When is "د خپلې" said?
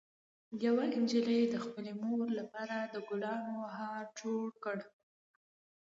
1.49-1.91